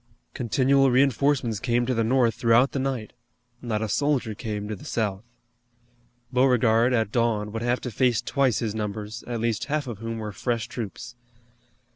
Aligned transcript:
Continual 0.33 0.89
reinforcements 0.89 1.59
came 1.59 1.85
to 1.85 1.93
the 1.93 2.03
North 2.03 2.33
throughout 2.33 2.71
the 2.71 2.79
night, 2.79 3.13
not 3.61 3.83
a 3.83 3.87
soldier 3.87 4.33
came 4.33 4.67
to 4.67 4.75
the 4.75 4.83
South. 4.83 5.23
Beauregard, 6.33 6.91
at 6.91 7.11
dawn, 7.11 7.51
would 7.51 7.61
have 7.61 7.81
to 7.81 7.91
face 7.91 8.19
twice 8.19 8.57
his 8.57 8.73
numbers, 8.73 9.23
at 9.27 9.39
least 9.39 9.65
half 9.65 9.85
of 9.85 9.99
whom 9.99 10.17
were 10.17 10.31
fresh 10.31 10.67
troops. 10.67 11.13